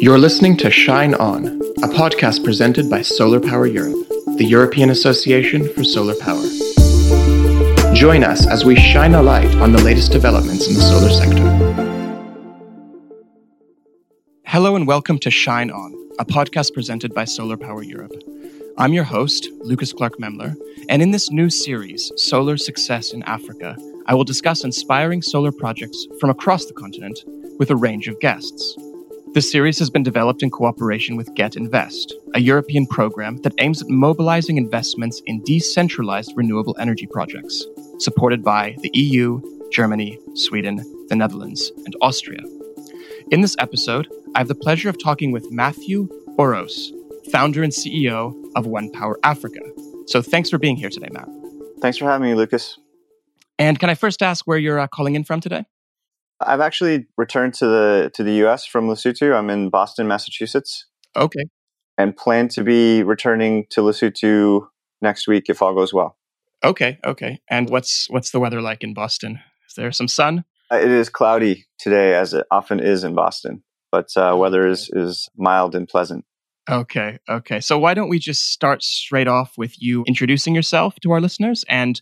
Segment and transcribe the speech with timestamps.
[0.00, 1.46] You're listening to Shine On,
[1.84, 6.42] a podcast presented by Solar Power Europe, the European Association for Solar Power.
[7.94, 11.44] Join us as we shine a light on the latest developments in the solar sector.
[14.46, 18.14] Hello and welcome to Shine On, a podcast presented by Solar Power Europe.
[18.78, 20.56] I'm your host, Lucas Clark Memler,
[20.88, 23.76] and in this new series, Solar Success in Africa,
[24.06, 27.20] I will discuss inspiring solar projects from across the continent
[27.60, 28.76] with a range of guests.
[29.38, 33.80] This series has been developed in cooperation with Get Invest, a European program that aims
[33.80, 37.64] at mobilizing investments in decentralized renewable energy projects,
[38.00, 42.40] supported by the EU, Germany, Sweden, the Netherlands, and Austria.
[43.30, 46.90] In this episode, I have the pleasure of talking with Matthew Orosz,
[47.30, 49.60] founder and CEO of One Power Africa.
[50.08, 51.28] So thanks for being here today, Matt.
[51.80, 52.76] Thanks for having me, Lucas.
[53.56, 55.64] And can I first ask where you're uh, calling in from today?
[56.40, 58.64] I've actually returned to the to the U.S.
[58.64, 59.36] from Lesotho.
[59.36, 60.86] I'm in Boston, Massachusetts.
[61.16, 61.44] Okay.
[61.96, 64.68] And plan to be returning to Lesotho
[65.02, 66.16] next week if all goes well.
[66.64, 66.98] Okay.
[67.04, 67.40] Okay.
[67.50, 69.40] And what's what's the weather like in Boston?
[69.68, 70.44] Is there some sun?
[70.70, 74.90] Uh, it is cloudy today, as it often is in Boston, but uh, weather is
[74.92, 76.24] is mild and pleasant.
[76.70, 77.18] Okay.
[77.28, 77.60] Okay.
[77.60, 81.64] So why don't we just start straight off with you introducing yourself to our listeners
[81.68, 82.00] and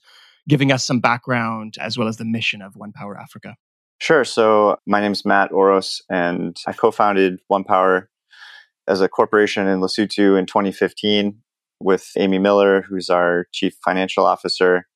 [0.49, 3.57] giving us some background as well as the mission of One Power Africa?
[3.99, 4.25] Sure.
[4.25, 8.11] So my name is Matt Orosz, and I co-founded One Power
[8.87, 11.39] as a corporation in Lesotho in 2015
[11.81, 14.87] with Amy Miller, who's our chief financial officer.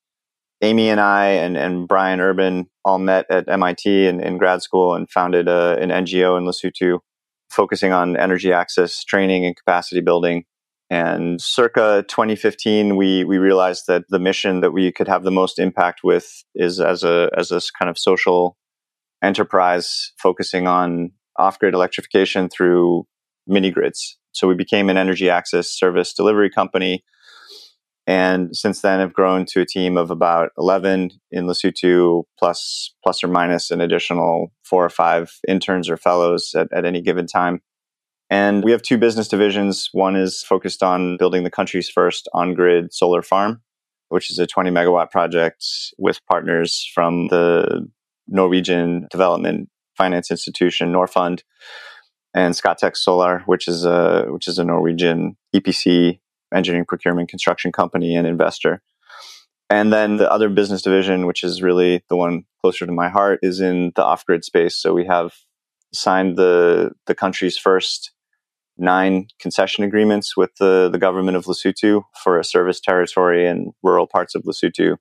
[0.62, 4.94] Amy and I and, and Brian Urban all met at MIT in, in grad school
[4.94, 6.98] and founded a, an NGO in Lesotho
[7.50, 10.44] focusing on energy access training and capacity building.
[10.90, 15.58] And circa 2015, we we realized that the mission that we could have the most
[15.58, 18.56] impact with is as a as a kind of social
[19.22, 23.06] enterprise focusing on off-grid electrification through
[23.46, 24.18] mini grids.
[24.32, 27.04] So we became an energy access service delivery company.
[28.06, 33.22] And since then have grown to a team of about 11 in Lesotho, plus, plus
[33.22, 37.60] or minus an additional four or five interns or fellows at, at any given time.
[38.30, 39.88] And we have two business divisions.
[39.92, 43.60] One is focused on building the country's first on grid solar farm,
[44.08, 45.64] which is a 20 megawatt project
[45.98, 47.88] with partners from the
[48.30, 51.42] Norwegian development finance institution, Norfund,
[52.32, 56.20] and Scatec Solar, which is a which is a Norwegian EPC
[56.54, 58.82] engineering procurement construction company and investor.
[59.68, 63.40] And then the other business division, which is really the one closer to my heart,
[63.42, 64.76] is in the off grid space.
[64.76, 65.34] So we have
[65.92, 68.12] signed the the country's first
[68.78, 74.06] nine concession agreements with the, the government of Lesotho for a service territory in rural
[74.06, 74.96] parts of Lesotho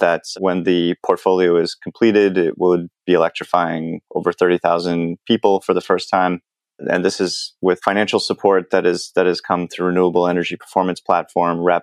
[0.00, 5.80] that when the portfolio is completed, it would be electrifying over 30,000 people for the
[5.80, 6.40] first time.
[6.78, 11.00] And this is with financial support that is that has come through Renewable Energy Performance
[11.00, 11.82] Platform, REPP,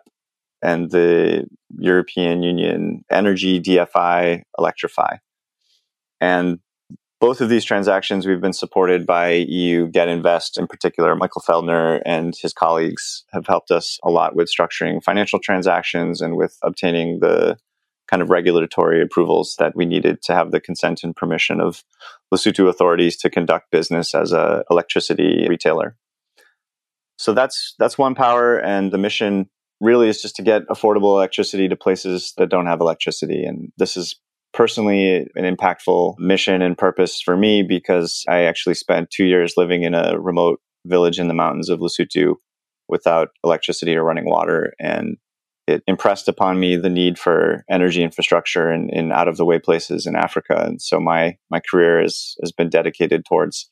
[0.61, 1.45] and the
[1.77, 5.19] European Union Energy DFI ElectriFI.
[6.19, 6.59] And
[7.19, 11.16] both of these transactions we've been supported by EU Get Invest in particular.
[11.16, 16.35] Michael Feldner and his colleagues have helped us a lot with structuring financial transactions and
[16.35, 17.57] with obtaining the
[18.07, 21.84] kind of regulatory approvals that we needed to have the consent and permission of
[22.34, 25.95] Lesotho authorities to conduct business as a electricity retailer.
[27.18, 29.50] So that's that's one power, and the mission
[29.81, 33.44] really is just to get affordable electricity to places that don't have electricity.
[33.44, 34.19] And this is
[34.53, 39.84] personally an impactful mission and purpose for me because I actually spent two years living
[39.84, 42.35] in a remote village in the mountains of Lesotho
[42.88, 45.18] without electricity or running water, and
[45.67, 49.59] it impressed upon me the need for energy infrastructure in, in out of the way
[49.59, 50.63] places in Africa.
[50.66, 53.69] And so my my career has has been dedicated towards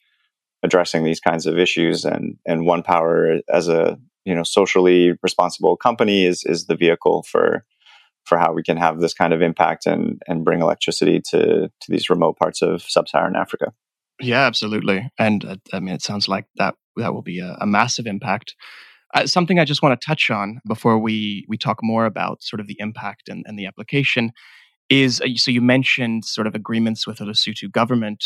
[0.61, 5.77] addressing these kinds of issues and and One Power as a you know socially responsible
[5.77, 7.65] company is is the vehicle for
[8.25, 11.87] for how we can have this kind of impact and and bring electricity to to
[11.87, 13.71] these remote parts of sub-Saharan Africa.
[14.19, 15.09] Yeah, absolutely.
[15.17, 18.55] And uh, I mean, it sounds like that that will be a, a massive impact.
[19.15, 22.59] Uh, something I just want to touch on before we we talk more about sort
[22.59, 24.33] of the impact and, and the application
[24.89, 28.23] is uh, so you mentioned sort of agreements with the Lesotho government.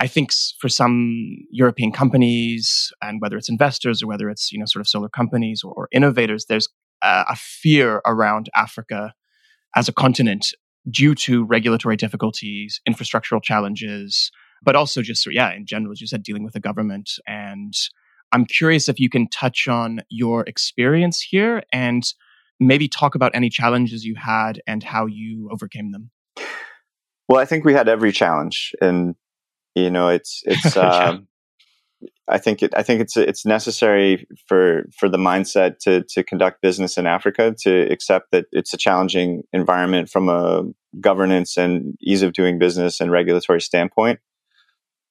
[0.00, 4.64] I think for some European companies, and whether it's investors or whether it's you know
[4.66, 6.68] sort of solar companies or, or innovators, there's
[7.04, 9.14] a, a fear around Africa
[9.76, 10.48] as a continent
[10.90, 16.24] due to regulatory difficulties, infrastructural challenges, but also just yeah, in general, as you said,
[16.24, 17.74] dealing with the government and
[18.32, 22.02] I'm curious if you can touch on your experience here and
[22.58, 26.10] maybe talk about any challenges you had and how you overcame them.
[27.28, 29.14] Well, I think we had every challenge, and
[29.74, 31.28] you know, it's it's um,
[32.28, 36.62] I think it, I think it's it's necessary for for the mindset to to conduct
[36.62, 40.64] business in Africa to accept that it's a challenging environment from a
[41.00, 44.20] governance and ease of doing business and regulatory standpoint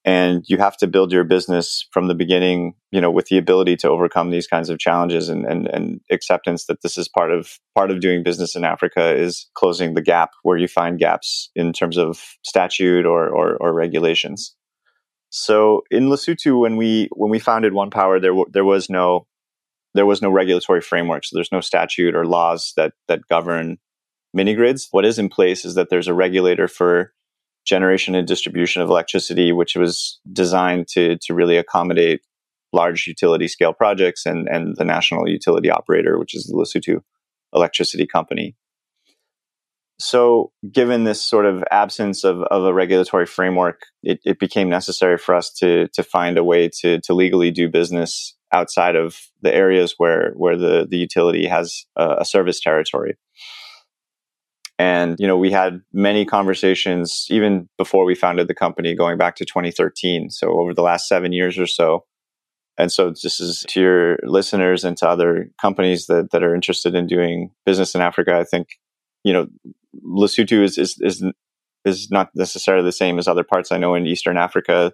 [0.03, 3.75] and you have to build your business from the beginning you know with the ability
[3.75, 7.59] to overcome these kinds of challenges and, and, and acceptance that this is part of
[7.75, 11.73] part of doing business in africa is closing the gap where you find gaps in
[11.73, 14.55] terms of statute or, or, or regulations.
[15.29, 19.27] So in lesotho when we when we founded one power there, w- there was no
[19.93, 21.23] there was no regulatory framework.
[21.23, 23.77] So there's no statute or laws that that govern
[24.33, 24.89] mini grids.
[24.91, 27.13] What is in place is that there's a regulator for
[27.65, 32.21] generation and distribution of electricity, which was designed to to really accommodate
[32.73, 37.01] large utility scale projects and and the national utility operator, which is the Lesotho
[37.53, 38.55] Electricity Company.
[39.99, 45.17] So, given this sort of absence of, of a regulatory framework, it, it became necessary
[45.17, 49.53] for us to to find a way to to legally do business outside of the
[49.53, 53.15] areas where where the, the utility has a, a service territory.
[54.81, 59.35] And, you know, we had many conversations even before we founded the company going back
[59.35, 60.31] to 2013.
[60.31, 62.05] So over the last seven years or so.
[62.79, 66.95] And so this is to your listeners and to other companies that, that are interested
[66.95, 68.35] in doing business in Africa.
[68.35, 68.69] I think,
[69.23, 69.45] you know,
[70.03, 71.23] Lesotho is, is, is,
[71.85, 73.71] is not necessarily the same as other parts.
[73.71, 74.93] I know in Eastern Africa,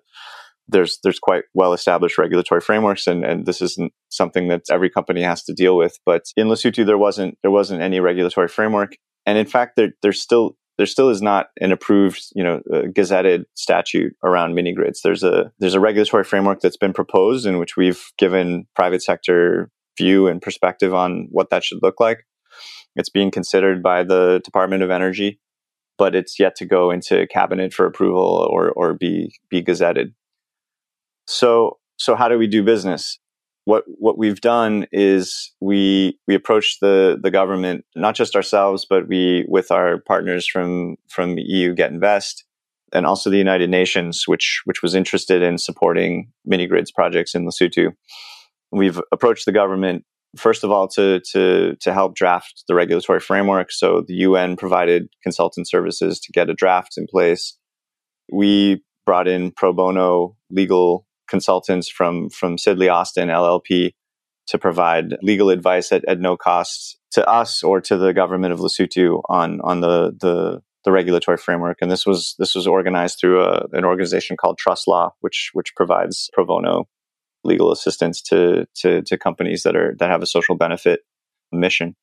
[0.67, 5.21] there's there's quite well established regulatory frameworks and, and this isn't something that every company
[5.21, 5.97] has to deal with.
[6.05, 10.19] But in Lesotho there wasn't there wasn't any regulatory framework and in fact, there there's
[10.19, 15.01] still there still is not an approved, you know, uh, gazetted statute around mini grids.
[15.03, 19.69] There's a there's a regulatory framework that's been proposed in which we've given private sector
[19.97, 22.25] view and perspective on what that should look like.
[22.95, 25.39] It's being considered by the Department of Energy,
[25.97, 30.13] but it's yet to go into cabinet for approval or or be be gazetted.
[31.27, 33.19] So so how do we do business?
[33.67, 39.09] What what we've done is we we approached the the government not just ourselves but
[39.09, 42.45] we with our partners from from EU Get Invest
[42.93, 47.45] and also the United Nations which which was interested in supporting mini grids projects in
[47.45, 47.91] Lesotho.
[48.71, 50.05] We've approached the government
[50.37, 55.09] first of all to to to help draft the regulatory framework so the UN provided
[55.23, 57.57] consultant services to get a draft in place.
[58.31, 63.93] We brought in pro bono legal consultants from from Sidley Austin LLP
[64.47, 68.59] to provide legal advice at, at no cost to us or to the government of
[68.59, 71.79] Lesotho on on the the the regulatory framework.
[71.81, 75.75] And this was this was organized through a, an organization called Trust Law, which which
[75.75, 76.87] provides pro bono
[77.43, 81.01] legal assistance to to to companies that are that have a social benefit
[81.51, 81.95] mission.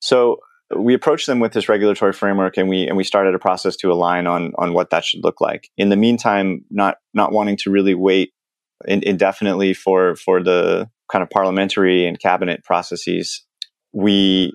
[0.00, 0.38] So
[0.76, 3.90] we approached them with this regulatory framework and we and we started a process to
[3.90, 5.70] align on on what that should look like.
[5.76, 8.32] In the meantime, not not wanting to really wait
[8.86, 13.46] in, indefinitely for for the kind of parliamentary and cabinet processes,
[13.92, 14.52] we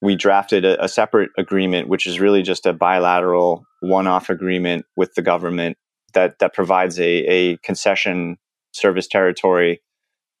[0.00, 5.14] we drafted a, a separate agreement, which is really just a bilateral one-off agreement with
[5.14, 5.76] the government
[6.14, 8.36] that that provides a, a concession
[8.72, 9.80] service territory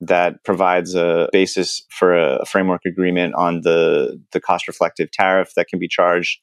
[0.00, 5.68] that provides a basis for a framework agreement on the, the cost reflective tariff that
[5.68, 6.40] can be charged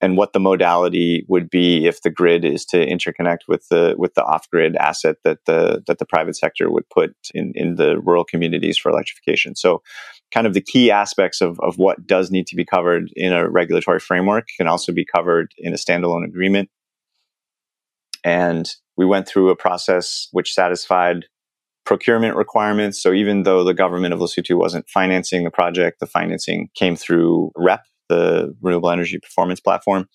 [0.00, 4.14] and what the modality would be if the grid is to interconnect with the with
[4.14, 7.98] the off grid asset that the that the private sector would put in in the
[8.00, 9.56] rural communities for electrification.
[9.56, 9.82] So
[10.32, 13.48] kind of the key aspects of, of what does need to be covered in a
[13.48, 16.68] regulatory framework can also be covered in a standalone agreement.
[18.24, 21.26] And we went through a process which satisfied
[21.88, 23.02] procurement requirements.
[23.02, 27.50] So even though the government of Lesotho wasn't financing the project, the financing came through
[27.56, 27.80] REPP,
[28.10, 30.06] the Renewable Energy Performance Platform.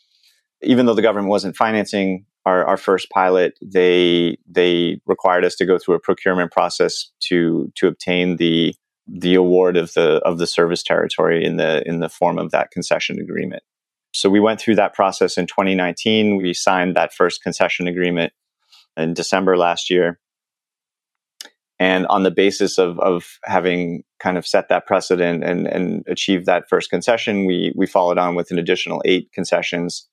[0.61, 5.65] Even though the government wasn't financing our, our first pilot, they they required us to
[5.65, 8.75] go through a procurement process to to obtain the
[9.07, 12.69] the award of the of the service territory in the in the form of that
[12.69, 13.63] concession agreement.
[14.13, 16.37] So we went through that process in 2019.
[16.37, 18.31] We signed that first concession agreement
[18.95, 20.19] in December last year.
[21.79, 26.45] And on the basis of, of having kind of set that precedent and, and achieved
[26.45, 30.07] that first concession, we, we followed on with an additional eight concessions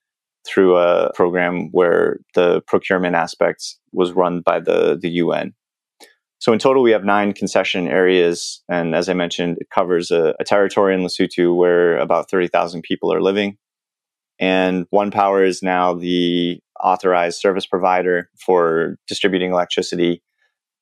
[0.46, 5.54] through a program where the procurement aspects was run by the, the UN.
[6.38, 8.62] So in total, we have nine concession areas.
[8.68, 13.12] And as I mentioned, it covers a, a territory in Lesotho where about 30,000 people
[13.12, 13.58] are living.
[14.38, 20.22] And One Power is now the authorized service provider for distributing electricity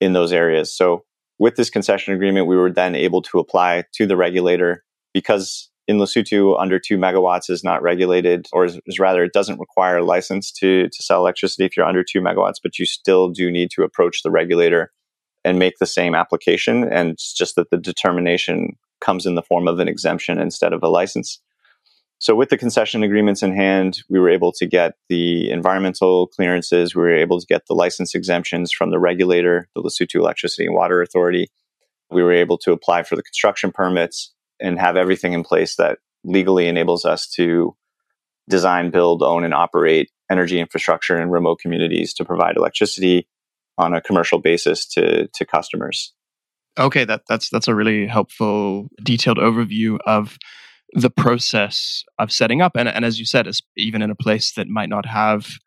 [0.01, 0.73] in those areas.
[0.73, 1.05] So
[1.39, 5.97] with this concession agreement, we were then able to apply to the regulator because in
[5.97, 10.05] Lesotho, under two megawatts is not regulated, or is, is, rather, it doesn't require a
[10.05, 13.71] license to, to sell electricity if you're under two megawatts, but you still do need
[13.71, 14.93] to approach the regulator
[15.47, 16.85] and make the same application.
[16.85, 20.83] And it's just that the determination comes in the form of an exemption instead of
[20.83, 21.41] a license.
[22.21, 26.95] So, with the concession agreements in hand, we were able to get the environmental clearances,
[26.95, 30.75] we were able to get the license exemptions from the regulator, the Lesotho Electricity and
[30.75, 31.49] Water Authority.
[32.11, 35.99] We were able to apply for the construction permits and have everything in place that
[36.25, 37.77] legally enables us to
[38.49, 43.29] design, build, own, and operate energy infrastructure in remote communities to provide electricity
[43.77, 46.13] on a commercial basis to, to customers.
[46.79, 50.39] Okay, that, that's that's a really helpful, detailed overview of
[50.93, 54.69] the process of setting up, and, and as you said, even in a place that
[54.69, 55.59] might not have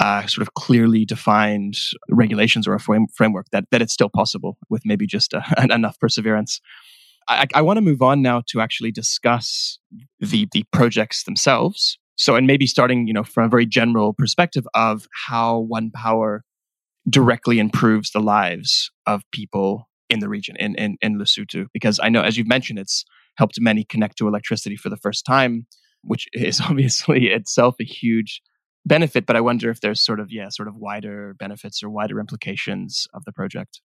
[0.00, 1.76] uh, sort of clearly defined
[2.08, 5.98] regulations or a frame, framework, that that it's still possible with maybe just uh, enough
[5.98, 6.60] perseverance.
[7.28, 9.78] I, I want to move on now to actually discuss
[10.18, 11.98] the the projects themselves.
[12.16, 16.44] So, and maybe starting, you know, from a very general perspective of how One Power
[17.08, 21.66] directly improves the lives of people in the region in, in, in Lesotho.
[21.72, 23.06] Because I know, as you've mentioned, it's
[23.36, 25.66] helped many connect to electricity for the first time,
[26.02, 28.42] which is obviously itself a huge
[28.86, 29.26] benefit.
[29.26, 33.06] But I wonder if there's sort of, yeah, sort of wider benefits or wider implications
[33.14, 33.80] of the project.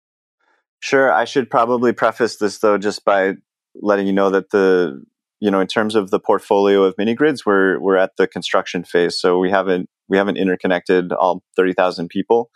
[0.81, 1.13] Sure.
[1.13, 3.35] I should probably preface this though, just by
[3.75, 5.03] letting you know that the,
[5.41, 8.85] you know, in terms of the portfolio of mini grids, we're we're at the construction
[8.85, 12.51] phase, so we haven't we haven't interconnected all thirty thousand people.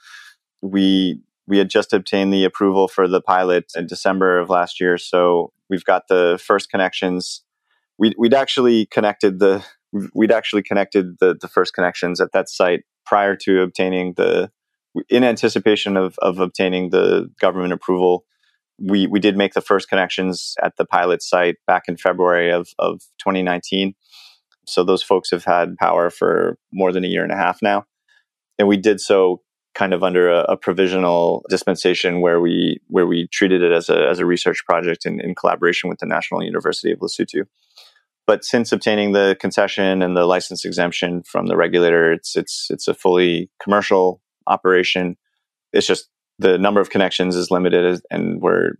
[0.62, 4.96] We we had just obtained the approval for the pilot in December of last year,
[4.98, 7.42] so we've got the first connections.
[7.98, 9.64] We, would actually connected the
[10.14, 14.50] we'd actually connected the the first connections at that site prior to obtaining the
[15.08, 18.24] in anticipation of, of obtaining the government approval,
[18.80, 22.68] we, we did make the first connections at the pilot site back in February of,
[22.78, 23.94] of 2019.
[24.66, 27.84] So those folks have had power for more than a year and a half now.
[28.58, 29.40] And we did so
[29.74, 34.08] kind of under a, a provisional dispensation where we where we treated it as a,
[34.08, 37.44] as a research project in, in collaboration with the National University of Lesotho.
[38.26, 42.88] But since obtaining the concession and the license exemption from the regulator, it's it's it's
[42.88, 45.16] a fully commercial operation.
[45.72, 46.08] It's just
[46.38, 48.72] the number of connections is limited, and we're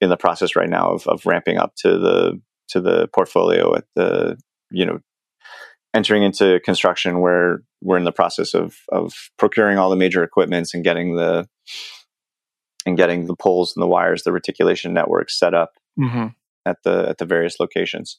[0.00, 3.84] in the process right now of, of ramping up to the to the portfolio at
[3.94, 4.38] the
[4.70, 5.00] you know
[5.94, 10.74] entering into construction where we're in the process of of procuring all the major equipments
[10.74, 11.48] and getting the
[12.84, 16.26] and getting the poles and the wires, the reticulation networks set up mm-hmm.
[16.66, 18.18] at the at the various locations.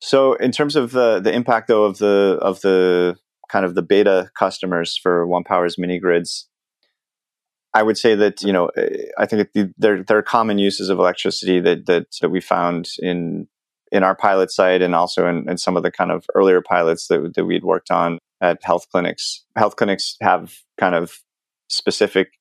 [0.00, 3.16] So, in terms of the the impact though of the of the
[3.48, 6.48] kind of the beta customers for One Power's mini grids,
[7.72, 8.70] I would say that you know
[9.16, 9.48] I think
[9.78, 13.46] there there are common uses of electricity that that, that we found in
[13.92, 17.06] in our pilot site and also in, in some of the kind of earlier pilots
[17.08, 19.44] that that we'd worked on at health clinics.
[19.54, 21.18] Health clinics have kind of
[21.68, 22.32] specific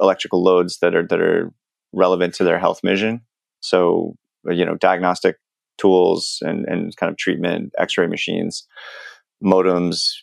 [0.00, 1.52] electrical loads that are that are
[1.92, 3.20] relevant to their health mission.
[3.60, 4.16] So
[4.50, 5.36] you know diagnostic
[5.76, 8.66] tools and and kind of treatment X-ray machines,
[9.44, 10.14] modems,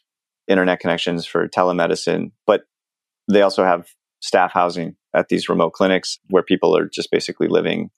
[0.48, 2.64] internet connections for telemedicine, but
[3.32, 7.92] they also have staff housing at these remote clinics where people are just basically living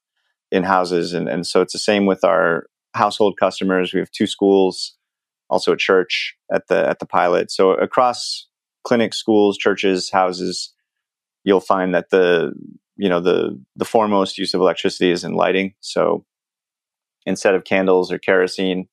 [0.51, 1.13] in houses.
[1.13, 3.93] And, and so it's the same with our household customers.
[3.93, 4.95] We have two schools,
[5.49, 7.51] also a church at the at the pilot.
[7.51, 8.47] So across
[8.83, 10.73] clinics, schools, churches, houses,
[11.43, 12.53] you'll find that the
[12.95, 15.73] you know the the foremost use of electricity is in lighting.
[15.79, 16.25] So
[17.25, 18.87] instead of candles or kerosene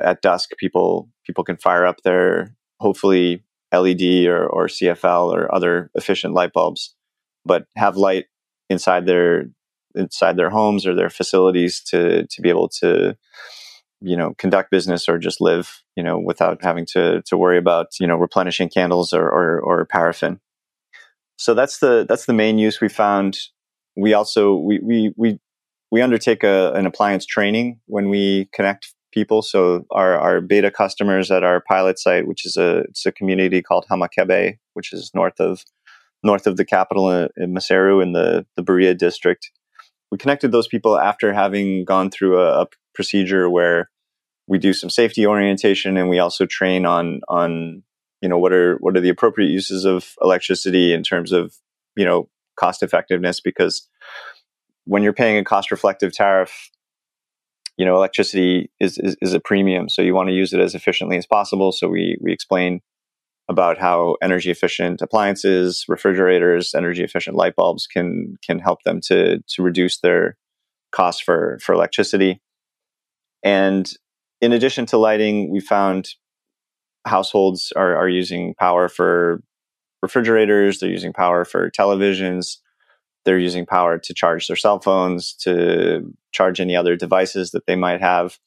[0.00, 5.90] at dusk, people people can fire up their hopefully LED or, or CFL or other
[5.94, 6.94] efficient light bulbs,
[7.44, 8.26] but have light
[8.70, 9.46] inside their
[9.94, 13.16] inside their homes or their facilities to to be able to
[14.00, 17.88] you know conduct business or just live you know without having to to worry about
[18.00, 20.40] you know replenishing candles or or, or paraffin
[21.36, 23.38] so that's the that's the main use we found
[23.96, 25.38] we also we we we,
[25.90, 29.42] we undertake a, an appliance training when we connect people.
[29.42, 33.62] So our, our beta customers at our pilot site, which is a it's a community
[33.62, 35.64] called Hamakebe, which is north of
[36.22, 39.50] north of the capital in, in Maseru in the the Berea district.
[40.14, 43.90] We connected those people after having gone through a, a procedure where
[44.46, 47.82] we do some safety orientation and we also train on on
[48.20, 51.56] you know what are what are the appropriate uses of electricity in terms of
[51.96, 53.88] you know cost effectiveness because
[54.84, 56.70] when you're paying a cost reflective tariff
[57.76, 59.88] you know, electricity is, is, is a premium.
[59.88, 61.72] So you want to use it as efficiently as possible.
[61.72, 62.82] So we, we explain
[63.48, 69.40] about how energy efficient appliances, refrigerators, energy efficient light bulbs can, can help them to,
[69.48, 70.36] to reduce their
[70.92, 72.40] costs for, for electricity.
[73.42, 73.90] And
[74.40, 76.08] in addition to lighting, we found
[77.06, 79.42] households are, are using power for
[80.02, 82.58] refrigerators, they're using power for televisions,
[83.24, 87.76] they're using power to charge their cell phones, to charge any other devices that they
[87.76, 88.38] might have.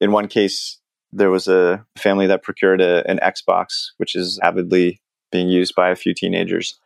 [0.00, 0.78] In one case,
[1.16, 5.00] there was a family that procured a, an Xbox, which is avidly
[5.32, 6.78] being used by a few teenagers.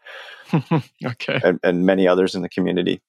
[1.04, 1.40] okay.
[1.42, 3.00] And, and many others in the community.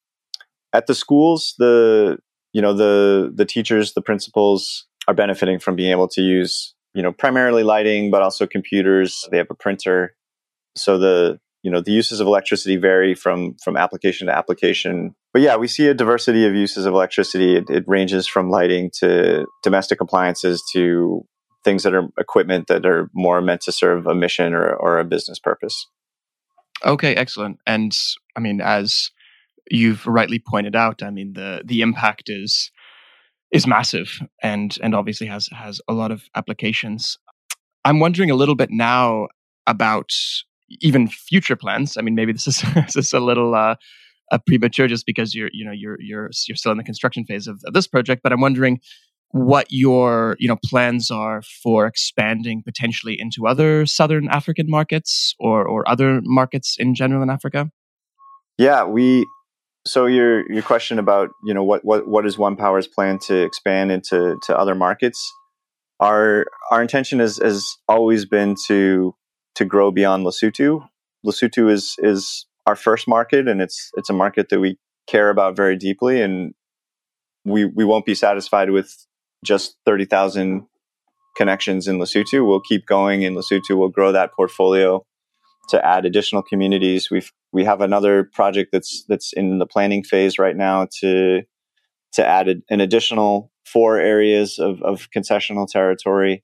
[0.73, 2.17] At the schools, the
[2.53, 7.01] you know the the teachers, the principals are benefiting from being able to use you
[7.01, 9.27] know primarily lighting, but also computers.
[9.31, 10.15] They have a printer,
[10.75, 15.15] so the you know the uses of electricity vary from from application to application.
[15.33, 17.55] But yeah, we see a diversity of uses of electricity.
[17.55, 21.25] It, it ranges from lighting to domestic appliances to
[21.63, 25.05] things that are equipment that are more meant to serve a mission or, or a
[25.05, 25.87] business purpose.
[26.83, 27.59] Okay, excellent.
[27.65, 27.95] And
[28.35, 29.11] I mean, as
[29.69, 32.71] you've rightly pointed out, I mean the the impact is
[33.51, 37.17] is massive and and obviously has has a lot of applications.
[37.85, 39.27] I'm wondering a little bit now
[39.67, 40.11] about
[40.81, 41.97] even future plans.
[41.97, 43.75] I mean, maybe this is this is a little uh,
[44.31, 47.47] uh, premature just because you're you know you're you're you're still in the construction phase
[47.47, 48.23] of, of this project.
[48.23, 48.79] But I'm wondering
[49.29, 55.65] what your you know plans are for expanding potentially into other southern African markets or
[55.65, 57.69] or other markets in general in Africa.
[58.57, 59.25] Yeah, we
[59.85, 63.43] so your your question about you know what what what is One Power's plan to
[63.43, 65.31] expand into to other markets?
[65.99, 69.15] Our our intention has has always been to
[69.55, 70.87] to grow beyond Lesotho.
[71.25, 74.77] Lesotho is is our first market, and it's it's a market that we
[75.07, 76.53] care about very deeply, and
[77.45, 78.95] we we won't be satisfied with
[79.43, 80.65] just thirty thousand
[81.35, 82.45] connections in Lesotho.
[82.45, 83.77] We'll keep going in Lesotho.
[83.77, 85.05] We'll grow that portfolio
[85.69, 87.09] to add additional communities.
[87.09, 91.41] We've we have another project that's that's in the planning phase right now to
[92.13, 96.43] to add an additional four areas of, of concessional territory,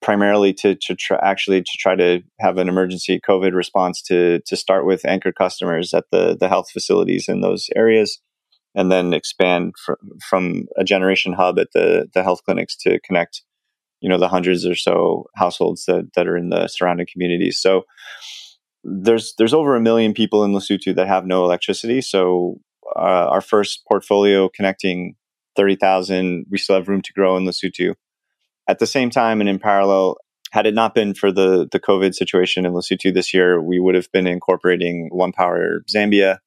[0.00, 4.56] primarily to to try, actually to try to have an emergency COVID response to to
[4.56, 8.20] start with anchor customers at the the health facilities in those areas,
[8.74, 9.94] and then expand fr-
[10.28, 13.42] from a generation hub at the the health clinics to connect,
[14.00, 17.58] you know, the hundreds or so households that that are in the surrounding communities.
[17.60, 17.82] So
[18.84, 22.00] there's there's over a million people in Lesotho that have no electricity.
[22.00, 22.60] So
[22.96, 25.16] uh, our first portfolio connecting
[25.56, 27.94] thirty thousand, we still have room to grow in Lesotho.
[28.68, 30.18] At the same time, and in parallel,
[30.52, 33.94] had it not been for the the COVID situation in Lesotho this year, we would
[33.94, 36.38] have been incorporating One Power Zambia.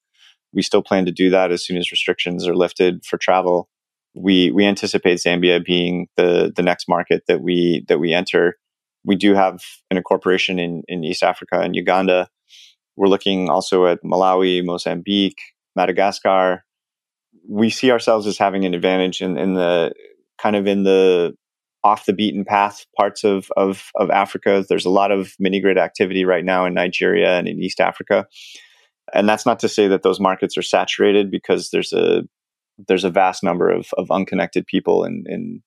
[0.54, 3.70] We still plan to do that as soon as restrictions are lifted for travel.
[4.14, 8.58] We we anticipate Zambia being the the next market that we that we enter
[9.04, 12.30] we do have an incorporation in, in East Africa and Uganda.
[12.96, 15.42] We're looking also at Malawi, Mozambique,
[15.76, 16.64] Madagascar.
[17.50, 19.94] We see ourselves as having an advantage in, in the
[20.38, 21.36] kind of in the
[21.84, 24.64] off the beaten path parts of, of, of Africa.
[24.68, 28.28] There's a lot of mini grid activity right now in Nigeria and in East Africa.
[29.14, 32.24] And that's not to say that those markets are saturated because there's a
[32.88, 35.64] there's a vast number of, of unconnected people in, in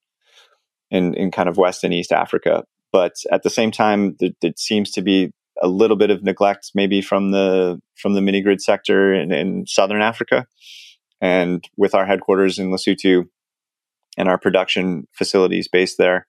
[0.90, 2.64] in in kind of West and East Africa.
[2.92, 7.03] But at the same time, there, seems to be a little bit of neglect, maybe
[7.03, 10.46] from the from the mini grid sector in, in southern Africa.
[11.20, 13.29] And with our headquarters in Lesotho
[14.16, 16.27] and our production facilities based there,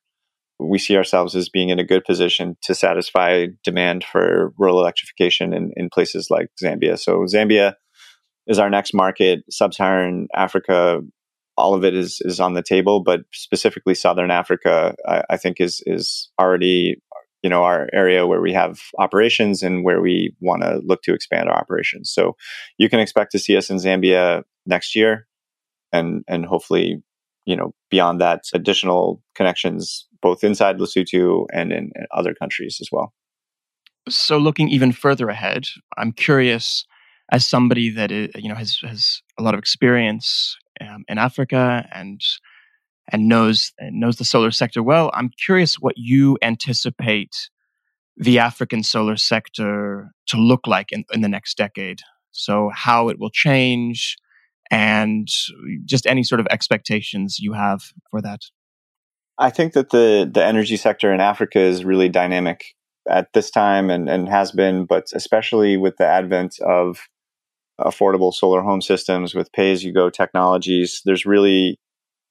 [0.59, 5.53] we see ourselves as being in a good position to satisfy demand for rural electrification
[5.53, 6.97] in, in places like Zambia.
[6.97, 7.75] So Zambia
[8.47, 9.43] is our next market.
[9.49, 11.01] Sub-Saharan Africa
[11.57, 15.59] all of it is is on the table, but specifically Southern Africa, I, I, think
[15.59, 17.01] is is already
[17.43, 21.13] you know our area where we have operations and where we want to look to
[21.13, 22.11] expand our operations.
[22.11, 22.35] So
[22.77, 25.27] you can expect to see us in Zambia next year,
[25.93, 27.01] and and hopefully
[27.45, 32.89] you know beyond that additional connections both inside Lesotho and in, in other countries as
[32.91, 33.13] well.
[34.09, 35.65] So looking even further ahead,
[35.97, 36.85] I'm curious
[37.31, 41.87] as somebody that is, you know has has a lot of experience um, in Africa
[41.91, 42.21] and
[43.11, 45.11] and knows and knows the solar sector well.
[45.13, 47.49] I'm curious what you anticipate
[48.17, 51.99] the African solar sector to look like in, in the next decade.
[52.31, 54.17] So how it will change
[54.71, 55.27] and
[55.85, 58.41] just any sort of expectations you have for that.
[59.37, 62.65] I think that the the energy sector in Africa is really dynamic
[63.07, 67.07] at this time and, and has been, but especially with the advent of
[67.79, 71.77] affordable solar home systems with pay as you go technologies there's really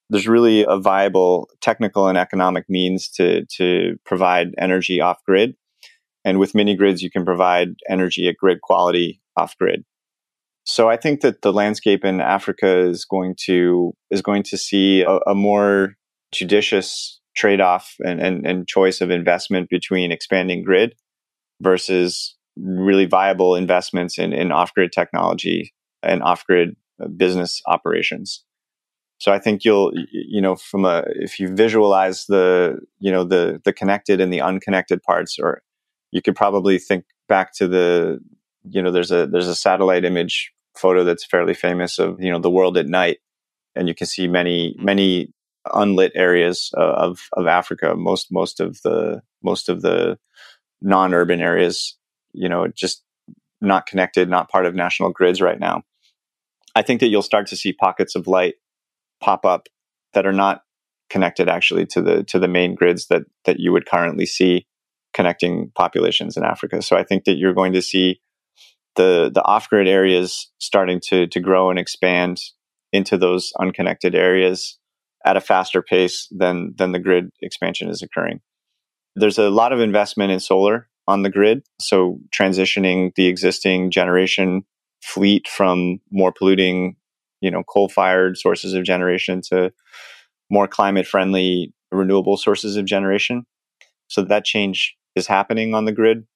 [0.08, 5.54] there's really a viable technical and economic means to to provide energy off grid
[6.24, 9.84] and with mini grids you can provide energy at grid quality off grid
[10.64, 15.02] so i think that the landscape in africa is going to is going to see
[15.02, 15.94] a, a more
[16.32, 20.94] judicious trade off and, and, and choice of investment between expanding grid
[21.60, 25.72] versus really viable investments in, in off grid technology
[26.02, 26.76] and off grid
[27.16, 28.44] business operations.
[29.18, 33.60] So I think you'll, you know, from a, if you visualize the, you know, the,
[33.64, 35.62] the connected and the unconnected parts, or
[36.12, 38.18] you could probably think back to the,
[38.68, 42.38] you know, there's a, there's a satellite image photo that's fairly famous of, you know,
[42.38, 43.18] the world at night.
[43.76, 44.84] And you can see many, mm-hmm.
[44.84, 45.32] many
[45.72, 47.94] unlit areas uh, of, of Africa.
[47.96, 50.18] Most, most of the, most of the
[50.82, 51.96] non-urban areas,
[52.32, 53.02] you know, just
[53.60, 55.82] not connected, not part of national grids right now.
[56.74, 58.54] I think that you'll start to see pockets of light
[59.20, 59.68] pop up
[60.12, 60.62] that are not
[61.10, 64.66] connected actually to the to the main grids that that you would currently see
[65.12, 66.82] connecting populations in Africa.
[66.82, 68.20] So I think that you're going to see
[68.96, 72.40] the the off grid areas starting to to grow and expand
[72.92, 74.78] into those unconnected areas
[75.24, 78.40] at a faster pace than than the grid expansion is occurring.
[79.16, 84.64] There's a lot of investment in solar on the grid, so transitioning the existing generation
[85.02, 86.96] fleet from more polluting
[87.40, 89.70] you know coal fired sources of generation to
[90.50, 93.44] more climate friendly renewable sources of generation
[94.08, 96.26] so that change is happening on the grid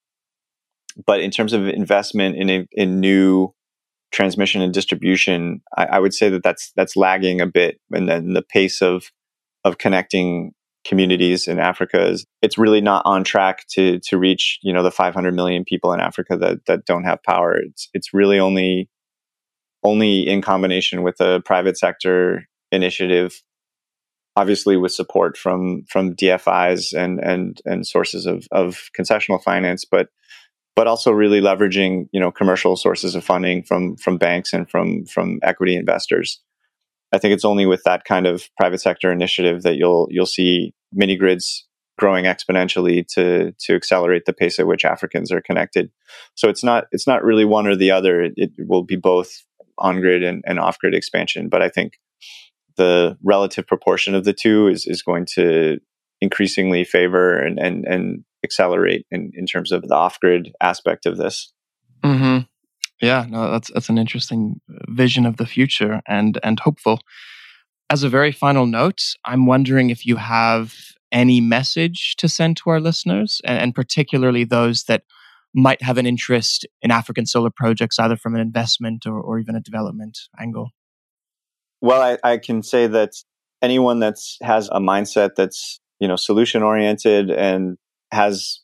[1.05, 3.53] but in terms of investment in a, in new
[4.11, 7.79] transmission and distribution I, I, would say that that's that's lagging a bit.
[7.91, 9.11] And then the pace of
[9.63, 10.53] of connecting
[10.85, 14.91] communities in Africa is it's really not on track to to reach you know the
[14.91, 17.55] 500 million people in Africa that that don't have power.
[17.57, 18.89] It's it's really only
[19.83, 23.41] only in combination with a private sector initiative,
[24.35, 30.07] obviously with support from from DFIs and and and sources of of concessional finance, but
[30.79, 35.05] but also really leveraging you know commercial sources of funding from from banks and from
[35.07, 36.41] from equity investors.
[37.11, 40.73] I think it's only with that kind of private sector initiative that you'll you'll see
[40.93, 45.91] mini grids growing exponentially to to accelerate the pace at which Africans are connected.
[46.35, 48.21] So it's not it's not really one or the other.
[48.21, 49.43] It, it will be both
[49.79, 51.49] on grid and, and off grid expansion.
[51.49, 51.99] But I think
[52.77, 55.79] the relative proportion of the two is, is going to
[56.21, 61.17] increasingly favor and, and, and accelerate in, in terms of the off grid aspect of
[61.17, 61.51] this.
[62.03, 62.39] Mm-hmm.
[63.01, 66.99] Yeah, no, that's that's an interesting vision of the future and and hopeful.
[67.89, 70.75] As a very final note, I'm wondering if you have
[71.11, 75.03] any message to send to our listeners, and, and particularly those that
[75.53, 79.55] might have an interest in African solar projects, either from an investment or, or even
[79.55, 80.71] a development angle?
[81.81, 83.13] Well, I, I can say that
[83.61, 87.77] anyone that has a mindset that's you know solution oriented and
[88.11, 88.61] has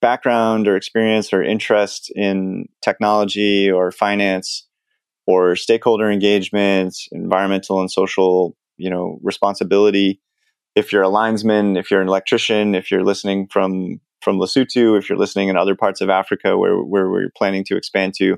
[0.00, 4.66] background or experience or interest in technology or finance
[5.26, 10.20] or stakeholder engagement, environmental and social, you know, responsibility.
[10.74, 15.08] If you're a linesman, if you're an electrician, if you're listening from from Lesotho, if
[15.08, 18.36] you're listening in other parts of Africa where, where we're planning to expand to,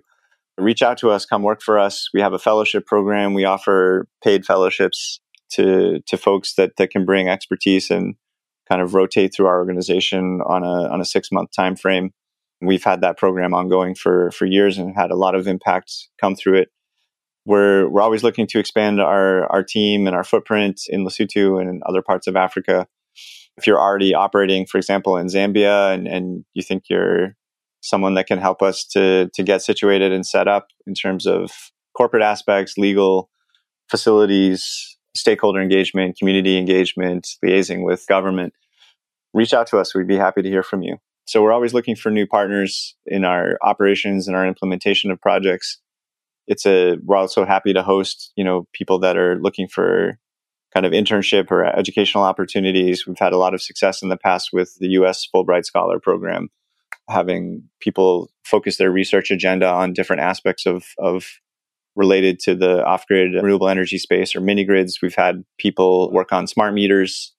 [0.59, 2.09] reach out to us, come work for us.
[2.13, 3.35] We have a fellowship program.
[3.35, 5.21] We offer paid fellowships
[5.53, 8.15] to, to folks that, that can bring expertise and
[8.71, 12.11] kind of rotate through our organization on a, on a six month time frame.
[12.63, 16.37] We've had that program ongoing for, for years and had a lot of impact come
[16.37, 16.69] through it.
[17.47, 21.71] We're, we're always looking to expand our, our team and our footprint in Lesotho and
[21.71, 22.87] in other parts of Africa
[23.57, 27.37] if you're already operating, for example, in Zambia and, and you think you're
[27.83, 31.51] someone that can help us to, to get situated and set up in terms of
[31.97, 33.31] corporate aspects, legal
[33.91, 38.55] facilities, stakeholder engagement, community engagement, liaising with government,
[39.33, 39.95] reach out to us.
[39.95, 40.99] We'd be happy to hear from you.
[41.27, 45.79] So we're always looking for new partners in our operations and our implementation of projects.
[46.47, 50.19] It's a we're also happy to host, you know, people that are looking for
[50.75, 53.07] kind of internship or educational opportunities.
[53.07, 56.49] We've had a lot of success in the past with the US Fulbright Scholar Program,
[57.09, 61.27] having people focus their research agenda on different aspects of, of
[61.97, 65.01] related to the off grid renewable energy space or mini grids.
[65.03, 67.33] We've had people work on smart meters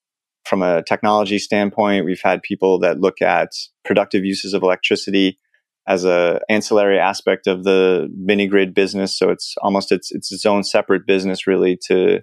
[0.45, 2.05] from a technology standpoint.
[2.05, 3.49] We've had people that look at
[3.85, 5.39] productive uses of electricity
[5.87, 9.17] as a ancillary aspect of the mini grid business.
[9.17, 12.21] So it's almost it's it's its own separate business really to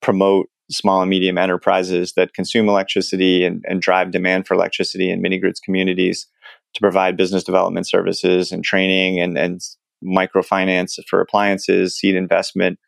[0.00, 5.20] promote small and medium enterprises that consume electricity and, and drive demand for electricity in
[5.20, 6.26] mini grids communities
[6.74, 9.60] to provide business development services and training and, and
[10.04, 12.78] microfinance for appliances, seed investment.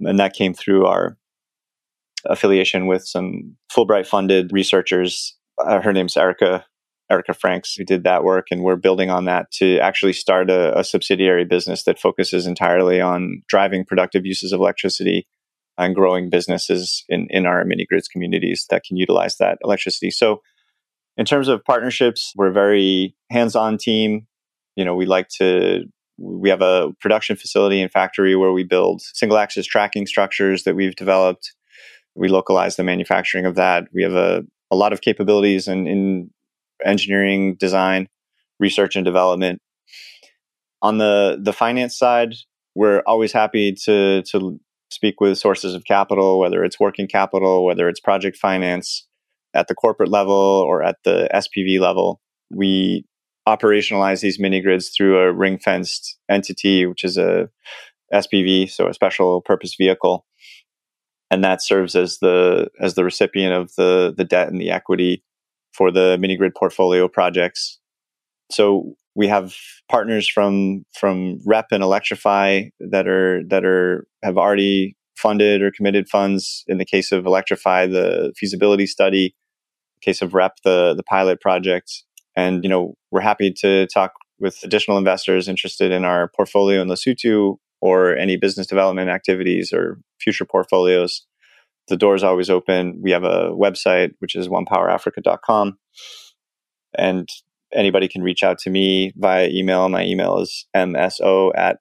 [0.00, 1.16] And that came through our
[2.26, 5.36] affiliation with some Fulbright funded researchers.
[5.58, 6.64] Uh, her name's Erica
[7.10, 10.78] Erica Franks, who did that work, and we're building on that to actually start a,
[10.78, 15.26] a subsidiary business that focuses entirely on driving productive uses of electricity
[15.76, 20.10] and growing businesses in, in our mini grids communities that can utilize that electricity.
[20.10, 20.40] So,
[21.16, 24.26] in terms of partnerships, we're a very hands on team.
[24.74, 25.84] You know, we like to,
[26.18, 30.74] we have a production facility and factory where we build single axis tracking structures that
[30.74, 31.52] we've developed.
[32.14, 33.84] We localize the manufacturing of that.
[33.92, 36.30] We have a, a lot of capabilities in, in
[36.84, 38.08] engineering, design,
[38.58, 39.60] research, and development.
[40.82, 42.34] On the, the finance side,
[42.74, 47.88] we're always happy to, to speak with sources of capital, whether it's working capital, whether
[47.88, 49.06] it's project finance
[49.54, 52.20] at the corporate level or at the SPV level.
[52.50, 53.04] We
[53.48, 57.48] operationalize these mini grids through a ring fenced entity, which is a
[58.12, 60.24] SPV, so a special purpose vehicle.
[61.34, 65.24] And that serves as the as the recipient of the the debt and the equity
[65.72, 67.80] for the mini grid portfolio projects.
[68.52, 69.56] So we have
[69.90, 76.08] partners from from Rep and ElectriFI that are that are have already funded or committed
[76.08, 76.62] funds.
[76.68, 79.34] In the case of ElectriFI, the feasibility study.
[80.02, 82.04] Case of Rep, the the pilot project.
[82.36, 86.86] And you know, we're happy to talk with additional investors interested in our portfolio in
[86.86, 91.26] Lesotho or any business development activities or future portfolios.
[91.88, 92.98] The door is always open.
[93.02, 95.76] We have a website, which is onepowerafrica.com.
[96.96, 97.28] And
[97.74, 99.86] anybody can reach out to me via email.
[99.90, 101.76] My email is mso at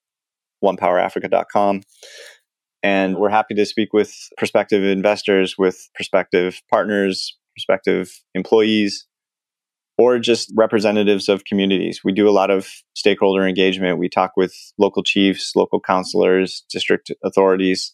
[0.61, 1.83] onepowerafrica.com.
[2.83, 9.07] And we're happy to speak with prospective investors, with prospective partners, prospective employees,
[9.97, 12.01] or just representatives of communities.
[12.03, 13.99] We do a lot of stakeholder engagement.
[13.99, 17.93] We talk with local chiefs, local councilors, district authorities.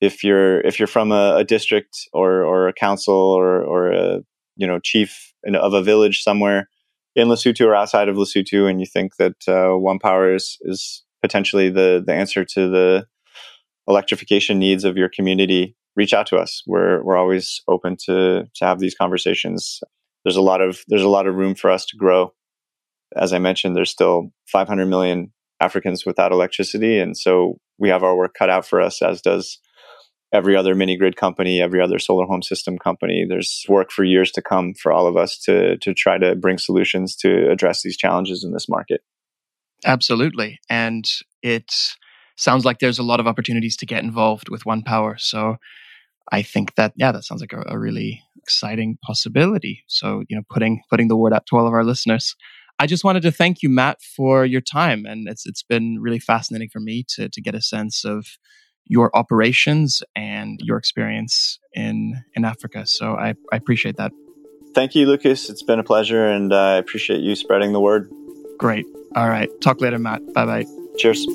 [0.00, 4.20] If you're if you're from a, a district or or a council or or a
[4.56, 6.68] you know chief of a village somewhere,
[7.14, 11.04] in Lesotho or outside of Lesotho, and you think that uh, One Power is is
[11.20, 13.06] potentially the the answer to the
[13.88, 16.62] electrification needs of your community, reach out to us.
[16.66, 19.80] We're we're always open to to have these conversations.
[20.24, 22.32] There's a lot of there's a lot of room for us to grow.
[23.14, 28.16] As I mentioned, there's still 500 million Africans without electricity, and so we have our
[28.16, 29.58] work cut out for us, as does
[30.32, 33.26] every other mini grid company, every other solar home system company.
[33.28, 36.58] There's work for years to come for all of us to to try to bring
[36.58, 39.02] solutions to address these challenges in this market.
[39.84, 40.60] Absolutely.
[40.70, 41.04] And
[41.42, 41.74] it
[42.36, 45.16] sounds like there's a lot of opportunities to get involved with One Power.
[45.18, 45.56] So
[46.30, 49.84] I think that yeah, that sounds like a, a really exciting possibility.
[49.86, 52.36] So, you know, putting putting the word out to all of our listeners.
[52.78, 55.04] I just wanted to thank you, Matt, for your time.
[55.06, 58.26] And it's it's been really fascinating for me to to get a sense of
[58.86, 62.86] your operations and your experience in in Africa.
[62.86, 64.12] So I, I appreciate that.
[64.74, 65.50] Thank you, Lucas.
[65.50, 68.10] It's been a pleasure, and I appreciate you spreading the word.
[68.58, 68.86] Great.
[69.14, 69.50] All right.
[69.60, 70.20] Talk later, Matt.
[70.32, 70.66] Bye bye.
[70.98, 71.26] Cheers.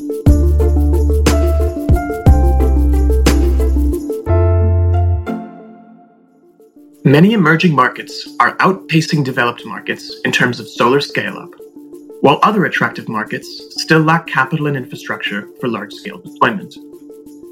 [7.07, 11.53] Many emerging markets are outpacing developed markets in terms of solar scale up,
[12.19, 13.47] while other attractive markets
[13.81, 16.75] still lack capital and infrastructure for large scale deployment.